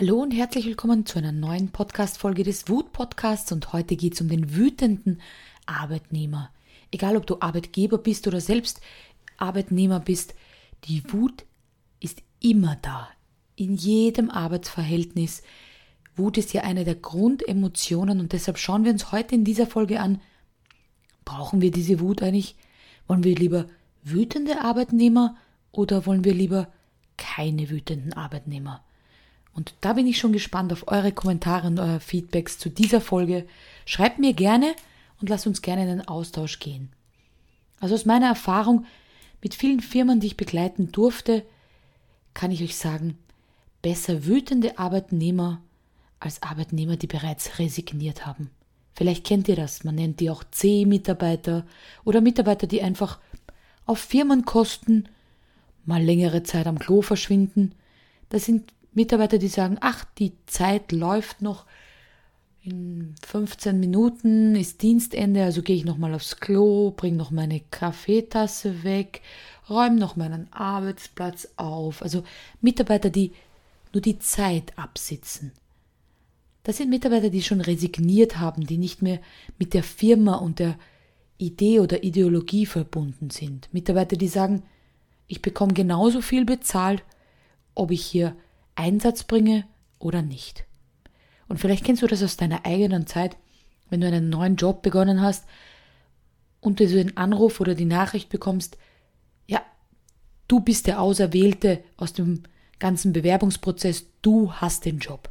[0.00, 4.28] Hallo und herzlich willkommen zu einer neuen Podcast-Folge des Wut-Podcasts und heute geht es um
[4.28, 5.20] den wütenden
[5.66, 6.50] Arbeitnehmer.
[6.90, 8.80] Egal ob du Arbeitgeber bist oder selbst
[9.36, 10.34] Arbeitnehmer bist,
[10.84, 11.44] die Wut
[12.00, 13.10] ist immer da.
[13.56, 15.42] In jedem Arbeitsverhältnis.
[16.16, 20.00] Wut ist ja eine der Grundemotionen und deshalb schauen wir uns heute in dieser Folge
[20.00, 20.22] an,
[21.26, 22.56] brauchen wir diese Wut eigentlich?
[23.06, 23.66] Wollen wir lieber
[24.02, 25.36] wütende Arbeitnehmer
[25.72, 26.72] oder wollen wir lieber
[27.18, 28.82] keine wütenden Arbeitnehmer?
[29.52, 33.46] Und da bin ich schon gespannt auf eure Kommentare und eure Feedbacks zu dieser Folge.
[33.84, 34.74] Schreibt mir gerne
[35.20, 36.90] und lasst uns gerne in den Austausch gehen.
[37.80, 38.86] Also aus meiner Erfahrung
[39.42, 41.44] mit vielen Firmen, die ich begleiten durfte,
[42.34, 43.18] kann ich euch sagen,
[43.82, 45.60] besser wütende Arbeitnehmer
[46.20, 48.50] als Arbeitnehmer, die bereits resigniert haben.
[48.92, 51.66] Vielleicht kennt ihr das, man nennt die auch C-Mitarbeiter
[52.04, 53.18] oder Mitarbeiter, die einfach
[53.86, 55.08] auf Firmenkosten
[55.86, 57.74] mal längere Zeit am Klo verschwinden.
[58.28, 61.66] Das sind Mitarbeiter, die sagen, ach, die Zeit läuft noch,
[62.62, 68.84] in 15 Minuten ist Dienstende, also gehe ich nochmal aufs Klo, bringe noch meine Kaffeetasse
[68.84, 69.22] weg,
[69.70, 72.02] räume noch meinen Arbeitsplatz auf.
[72.02, 72.22] Also
[72.60, 73.32] Mitarbeiter, die
[73.94, 75.52] nur die Zeit absitzen.
[76.62, 79.20] Das sind Mitarbeiter, die schon resigniert haben, die nicht mehr
[79.58, 80.78] mit der Firma und der
[81.38, 83.72] Idee oder Ideologie verbunden sind.
[83.72, 84.62] Mitarbeiter, die sagen,
[85.26, 87.02] ich bekomme genauso viel bezahlt,
[87.74, 88.36] ob ich hier
[88.80, 89.64] Einsatz bringe
[89.98, 90.64] oder nicht.
[91.48, 93.36] Und vielleicht kennst du das aus deiner eigenen Zeit,
[93.90, 95.44] wenn du einen neuen Job begonnen hast
[96.60, 98.78] und du den Anruf oder die Nachricht bekommst,
[99.46, 99.60] ja,
[100.48, 102.44] du bist der Auserwählte aus dem
[102.78, 105.30] ganzen Bewerbungsprozess, du hast den Job.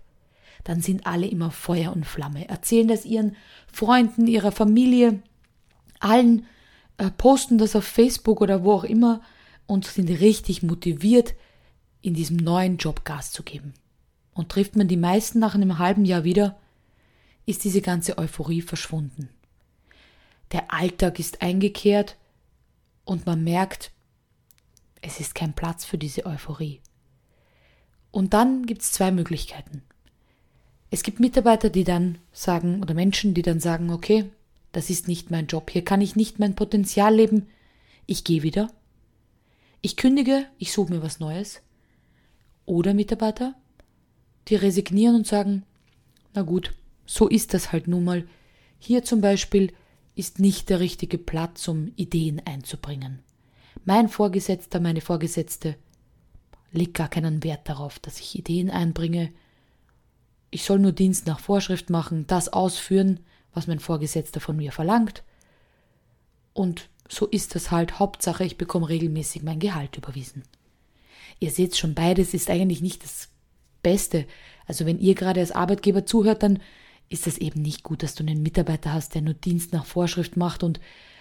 [0.63, 3.35] Dann sind alle immer Feuer und Flamme, erzählen das ihren
[3.71, 5.21] Freunden, ihrer Familie,
[5.99, 6.45] allen,
[6.97, 9.21] äh, posten das auf Facebook oder wo auch immer
[9.67, 11.33] und sind richtig motiviert,
[12.01, 13.73] in diesem neuen Job Gas zu geben.
[14.33, 16.57] Und trifft man die meisten nach einem halben Jahr wieder,
[17.45, 19.29] ist diese ganze Euphorie verschwunden.
[20.51, 22.15] Der Alltag ist eingekehrt
[23.05, 23.91] und man merkt,
[25.01, 26.81] es ist kein Platz für diese Euphorie.
[28.11, 29.83] Und dann gibt es zwei Möglichkeiten.
[30.91, 34.29] Es gibt Mitarbeiter, die dann sagen, oder Menschen, die dann sagen, okay,
[34.71, 37.47] das ist nicht mein Job, hier kann ich nicht mein Potenzial leben,
[38.05, 38.71] ich gehe wieder.
[39.81, 41.61] Ich kündige, ich suche mir was Neues.
[42.69, 43.55] Oder Mitarbeiter,
[44.47, 45.63] die resignieren und sagen,
[46.35, 46.75] na gut,
[47.07, 48.27] so ist das halt nun mal.
[48.77, 49.73] Hier zum Beispiel
[50.13, 53.23] ist nicht der richtige Platz, um Ideen einzubringen.
[53.85, 55.77] Mein Vorgesetzter, meine Vorgesetzte
[56.71, 59.33] legt gar keinen Wert darauf, dass ich Ideen einbringe.
[60.51, 63.19] Ich soll nur Dienst nach Vorschrift machen, das ausführen,
[63.51, 65.23] was mein Vorgesetzter von mir verlangt.
[66.53, 67.97] Und so ist das halt.
[67.97, 70.43] Hauptsache, ich bekomme regelmäßig mein Gehalt überwiesen.
[71.39, 73.29] Ihr seht schon, beides ist eigentlich nicht das
[73.83, 74.25] Beste.
[74.67, 76.59] Also wenn ihr gerade als Arbeitgeber zuhört, dann
[77.09, 80.37] ist es eben nicht gut, dass du einen Mitarbeiter hast, der nur Dienst nach Vorschrift
[80.37, 80.79] macht und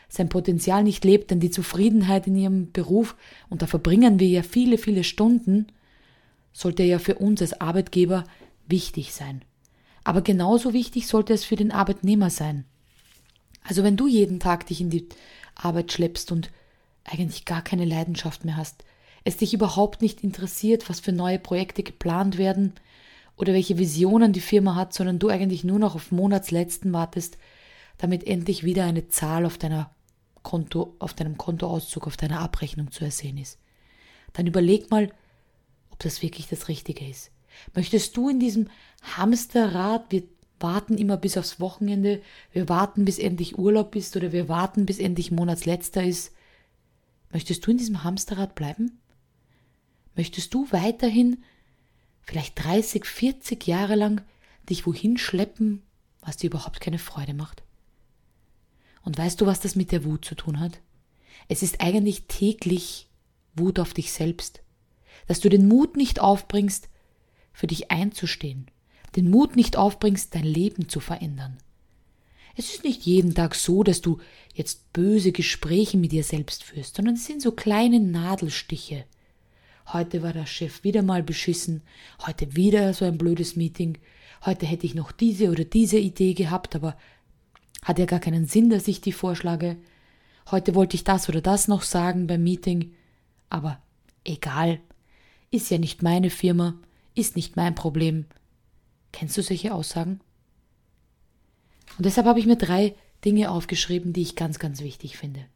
[0.09, 3.17] sein Potenzial nicht lebt, denn die Zufriedenheit in ihrem Beruf,
[3.51, 5.67] und da verbringen wir ja viele, viele Stunden,
[6.53, 8.25] sollte ja für uns als Arbeitgeber
[8.67, 9.43] wichtig sein.
[10.05, 12.65] Aber genauso wichtig sollte es für den Arbeitnehmer sein.
[13.63, 15.07] Also wenn du jeden Tag dich in die
[15.55, 16.51] Arbeit schleppst und
[17.05, 18.85] eigentlich gar keine Leidenschaft mehr hast,
[19.29, 22.73] es dich überhaupt nicht interessiert, was für neue Projekte geplant werden
[23.37, 27.39] oder welche Visionen die Firma hat, sondern du eigentlich nur noch auf Monatsletzten wartest,
[27.99, 29.91] damit endlich wieder eine Zahl auf deiner
[30.43, 33.59] Konto, auf deinem Kontoauszug, auf deiner Abrechnung zu ersehen ist.
[34.33, 35.13] Dann überleg mal,
[35.91, 37.31] ob das wirklich das Richtige ist.
[37.75, 38.69] Möchtest du in diesem
[39.03, 40.23] Hamsterrad, wir
[40.59, 42.23] warten immer bis aufs Wochenende,
[42.53, 46.33] wir warten bis endlich Urlaub ist oder wir warten bis endlich Monatsletzter ist,
[47.31, 48.99] möchtest du in diesem Hamsterrad bleiben?
[50.19, 51.45] Möchtest du weiterhin,
[52.23, 54.21] vielleicht 30, 40 Jahre lang,
[54.69, 55.81] dich wohin schleppen,
[56.23, 57.63] was dir überhaupt keine Freude macht?
[59.03, 60.81] Und weißt du, was das mit der Wut zu tun hat?
[61.47, 63.07] Es ist eigentlich täglich
[63.55, 64.61] Wut auf dich selbst,
[65.29, 66.89] dass du den Mut nicht aufbringst,
[67.53, 68.67] für dich einzustehen,
[69.15, 71.59] den Mut nicht aufbringst, dein Leben zu verändern.
[72.57, 74.19] Es ist nicht jeden Tag so, dass du
[74.53, 79.05] jetzt böse Gespräche mit dir selbst führst, sondern es sind so kleine Nadelstiche,
[79.93, 81.83] Heute war der Chef wieder mal beschissen.
[82.27, 83.97] Heute wieder so ein blödes Meeting.
[84.45, 86.97] Heute hätte ich noch diese oder diese Idee gehabt, aber
[87.83, 89.77] hat ja gar keinen Sinn, dass ich die vorschlage.
[90.51, 92.93] Heute wollte ich das oder das noch sagen beim Meeting.
[93.49, 93.81] Aber
[94.25, 94.81] egal.
[95.51, 96.75] Ist ja nicht meine Firma.
[97.15, 98.27] Ist nicht mein Problem.
[99.13, 100.21] Kennst du solche Aussagen?
[101.97, 102.95] Und deshalb habe ich mir drei
[103.25, 105.47] Dinge aufgeschrieben, die ich ganz, ganz wichtig finde.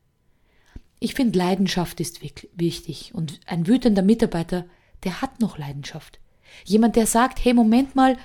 [1.02, 4.66] Ich finde, Leidenschaft ist wichtig und ein wütender Mitarbeiter,
[5.02, 6.20] der hat noch Leidenschaft.
[6.64, 8.16] Jemand, der sagt, hey, Moment mal,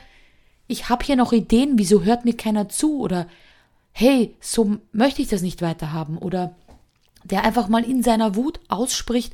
[0.67, 2.99] ich habe hier noch Ideen, wieso hört mir keiner zu?
[2.99, 3.27] Oder
[3.93, 6.19] hey, so möchte ich das nicht weiterhaben.
[6.19, 6.55] Oder
[7.23, 9.33] der einfach mal in seiner Wut ausspricht,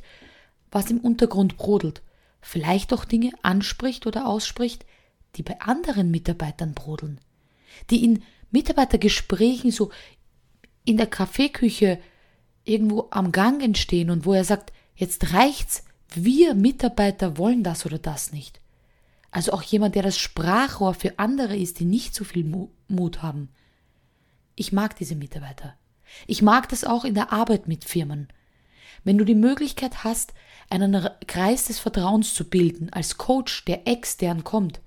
[0.70, 2.00] was im Untergrund brodelt.
[2.40, 4.86] Vielleicht auch Dinge anspricht oder ausspricht,
[5.36, 7.20] die bei anderen Mitarbeitern brodeln.
[7.90, 9.90] Die in Mitarbeitergesprächen so
[10.86, 11.98] in der Kaffeeküche
[12.64, 15.84] irgendwo am Gang entstehen und wo er sagt, jetzt reicht's,
[16.14, 18.60] wir Mitarbeiter wollen das oder das nicht.
[19.30, 23.48] Also auch jemand, der das Sprachrohr für andere ist, die nicht so viel Mut haben.
[24.54, 25.74] Ich mag diese Mitarbeiter.
[26.26, 28.28] Ich mag das auch in der Arbeit mit Firmen.
[29.02, 30.32] Wenn du die Möglichkeit hast,
[30.70, 34.80] einen Kreis des Vertrauens zu bilden, als Coach, der extern kommt,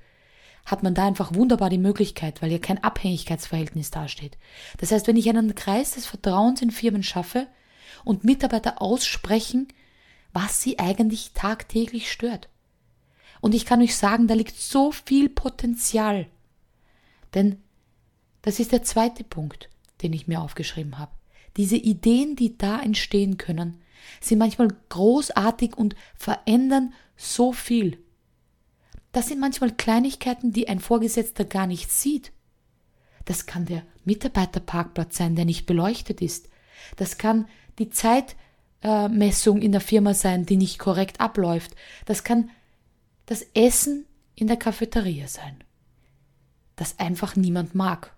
[0.66, 4.38] hat man da einfach wunderbar die Möglichkeit, weil ja kein Abhängigkeitsverhältnis dasteht.
[4.78, 7.48] Das heißt, wenn ich einen Kreis des Vertrauens in Firmen schaffe
[8.07, 9.68] und Mitarbeiter aussprechen,
[10.33, 12.50] was sie eigentlich tagtäglich stört.
[13.42, 16.27] Und ich kann euch sagen, da liegt so viel Potenzial.
[17.33, 17.62] Denn
[18.42, 19.69] das ist der zweite Punkt,
[20.01, 21.12] den ich mir aufgeschrieben habe.
[21.57, 23.81] Diese Ideen, die da entstehen können,
[24.21, 27.98] sind manchmal großartig und verändern so viel.
[29.12, 32.31] Das sind manchmal Kleinigkeiten, die ein Vorgesetzter gar nicht sieht.
[33.25, 36.50] Das kann der Mitarbeiterparkplatz sein, der nicht beleuchtet ist.
[36.96, 37.48] Das kann
[37.80, 41.76] die Zeitmessung in der Firma sein, die nicht korrekt abläuft.
[42.06, 42.50] Das kann
[43.26, 45.64] das Essen in der Cafeteria sein,
[46.76, 48.16] das einfach niemand mag.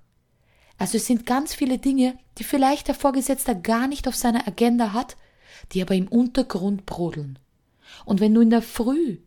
[0.78, 4.94] Also es sind ganz viele Dinge, die vielleicht der Vorgesetzte gar nicht auf seiner Agenda
[4.94, 5.18] hat,
[5.72, 7.38] die aber im Untergrund brodeln.
[8.06, 9.18] Und wenn du in der Früh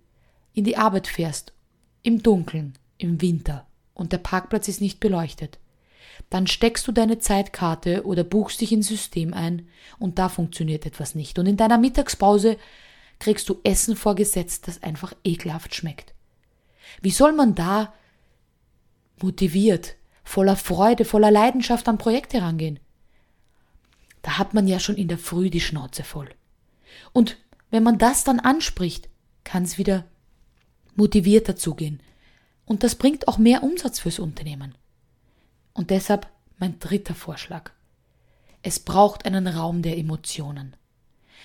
[0.54, 1.52] in die Arbeit fährst,
[2.02, 5.58] im Dunkeln, im Winter, und der Parkplatz ist nicht beleuchtet,
[6.30, 9.68] dann steckst du deine Zeitkarte oder buchst dich ins System ein
[9.98, 11.38] und da funktioniert etwas nicht.
[11.38, 12.56] Und in deiner Mittagspause
[13.18, 16.14] kriegst du Essen vorgesetzt, das einfach ekelhaft schmeckt.
[17.00, 17.92] Wie soll man da
[19.20, 22.80] motiviert, voller Freude, voller Leidenschaft an Projekte rangehen?
[24.22, 26.28] Da hat man ja schon in der Früh die Schnauze voll.
[27.12, 27.36] Und
[27.70, 29.08] wenn man das dann anspricht,
[29.44, 30.04] kann es wieder
[30.94, 32.00] motivierter zugehen.
[32.64, 34.74] Und das bringt auch mehr Umsatz fürs Unternehmen.
[35.74, 36.28] Und deshalb
[36.58, 37.70] mein dritter Vorschlag.
[38.62, 40.76] Es braucht einen Raum der Emotionen.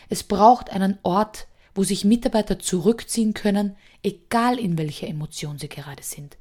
[0.09, 6.03] Es braucht einen Ort, wo sich Mitarbeiter zurückziehen können, egal in welcher Emotion sie gerade
[6.03, 6.37] sind.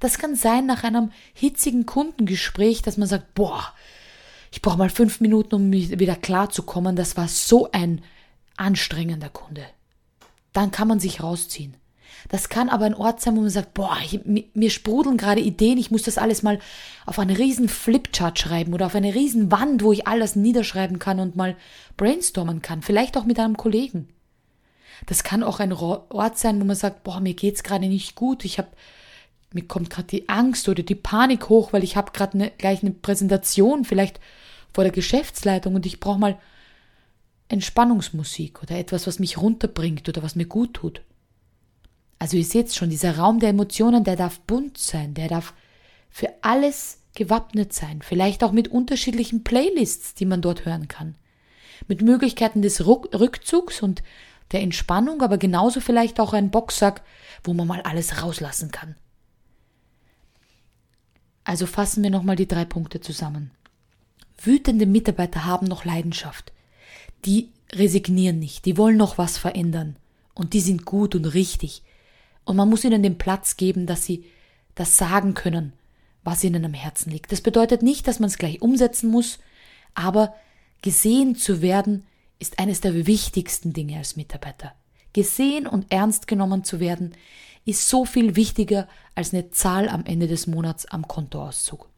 [0.00, 3.72] Das kann sein nach einem hitzigen Kundengespräch, dass man sagt, boah,
[4.50, 8.02] ich brauche mal fünf Minuten, um wieder klarzukommen, das war so ein
[8.56, 9.66] anstrengender Kunde.
[10.52, 11.76] Dann kann man sich rausziehen.
[12.28, 15.78] Das kann aber ein Ort sein, wo man sagt, boah, ich, mir sprudeln gerade Ideen,
[15.78, 16.58] ich muss das alles mal
[17.06, 21.20] auf einen riesen Flipchart schreiben oder auf eine riesen Wand, wo ich alles niederschreiben kann
[21.20, 21.56] und mal
[21.96, 24.08] brainstormen kann, vielleicht auch mit einem Kollegen.
[25.06, 28.44] Das kann auch ein Ort sein, wo man sagt, boah, mir geht's gerade nicht gut,
[28.44, 28.68] ich habe
[29.52, 32.82] mir kommt gerade die Angst oder die Panik hoch, weil ich habe gerade ne, gleich
[32.82, 34.18] eine Präsentation, vielleicht
[34.72, 36.38] vor der Geschäftsleitung und ich brauche mal
[37.48, 41.02] Entspannungsmusik oder etwas, was mich runterbringt oder was mir gut tut.
[42.24, 45.52] Also ihr seht schon, dieser Raum der Emotionen, der darf bunt sein, der darf
[46.08, 51.16] für alles gewappnet sein, vielleicht auch mit unterschiedlichen Playlists, die man dort hören kann.
[51.86, 54.02] Mit Möglichkeiten des Rückzugs und
[54.52, 57.02] der Entspannung, aber genauso vielleicht auch ein Boxsack,
[57.42, 58.96] wo man mal alles rauslassen kann.
[61.44, 63.50] Also fassen wir nochmal die drei Punkte zusammen.
[64.38, 66.54] Wütende Mitarbeiter haben noch Leidenschaft.
[67.26, 69.96] Die resignieren nicht, die wollen noch was verändern.
[70.32, 71.82] Und die sind gut und richtig.
[72.44, 74.24] Und man muss ihnen den Platz geben, dass sie
[74.74, 75.72] das sagen können,
[76.22, 77.32] was ihnen am Herzen liegt.
[77.32, 79.38] Das bedeutet nicht, dass man es gleich umsetzen muss,
[79.94, 80.34] aber
[80.82, 82.04] gesehen zu werden
[82.38, 84.74] ist eines der wichtigsten Dinge als Mitarbeiter.
[85.12, 87.14] Gesehen und ernst genommen zu werden
[87.64, 91.88] ist so viel wichtiger als eine Zahl am Ende des Monats am Kontoauszug.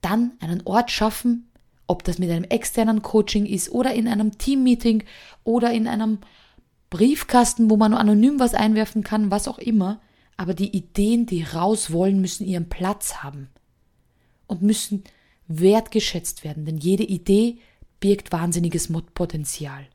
[0.00, 1.48] Dann einen Ort schaffen,
[1.86, 5.04] ob das mit einem externen Coaching ist oder in einem Teammeeting
[5.44, 6.18] oder in einem
[6.94, 10.00] Briefkasten, wo man anonym was einwerfen kann, was auch immer,
[10.36, 13.48] aber die Ideen, die raus wollen, müssen ihren Platz haben
[14.46, 15.02] und müssen
[15.48, 17.58] wertgeschätzt werden, denn jede Idee
[17.98, 19.88] birgt wahnsinniges Potenzial.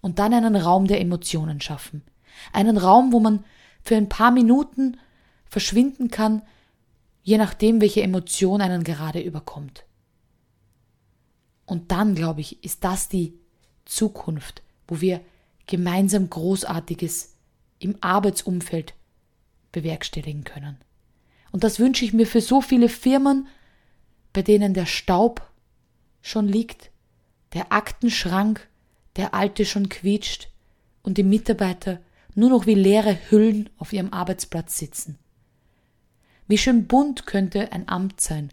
[0.00, 2.02] Und dann einen Raum der Emotionen schaffen.
[2.52, 3.44] Einen Raum, wo man
[3.84, 4.96] für ein paar Minuten
[5.46, 6.42] verschwinden kann,
[7.22, 9.84] je nachdem, welche Emotion einen gerade überkommt.
[11.64, 13.38] Und dann, glaube ich, ist das die
[13.84, 15.20] Zukunft, wo wir
[15.68, 17.36] gemeinsam Großartiges
[17.78, 18.94] im Arbeitsumfeld
[19.70, 20.78] bewerkstelligen können.
[21.52, 23.46] Und das wünsche ich mir für so viele Firmen,
[24.32, 25.48] bei denen der Staub
[26.20, 26.90] schon liegt,
[27.52, 28.68] der Aktenschrank,
[29.16, 30.48] der alte schon quietscht
[31.02, 32.00] und die Mitarbeiter
[32.34, 35.18] nur noch wie leere Hüllen auf ihrem Arbeitsplatz sitzen.
[36.46, 38.50] Wie schön bunt könnte ein Amt sein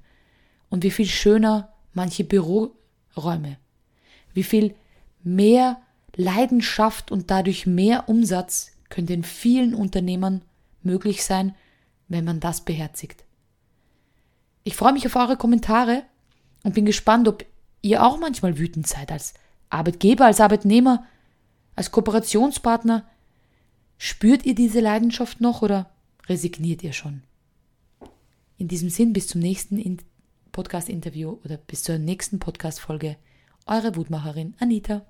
[0.70, 3.58] und wie viel schöner manche Büroräume.
[4.34, 4.76] Wie viel
[5.24, 5.82] mehr
[6.16, 10.42] Leidenschaft und dadurch mehr Umsatz könnte in vielen Unternehmern
[10.82, 11.56] möglich sein,
[12.08, 13.24] wenn man das beherzigt.
[14.64, 16.04] Ich freue mich auf eure Kommentare
[16.64, 17.46] und bin gespannt, ob
[17.82, 19.34] ihr auch manchmal wütend seid als
[19.70, 21.06] Arbeitgeber, als Arbeitnehmer,
[21.76, 23.08] als Kooperationspartner.
[23.98, 25.92] Spürt ihr diese Leidenschaft noch oder
[26.28, 27.24] resigniert ihr schon?
[28.58, 30.00] In diesem Sinn, bis zum nächsten
[30.52, 33.18] Podcast-Interview oder bis zur nächsten Podcast-Folge.
[33.66, 35.06] Eure Wutmacherin Anita.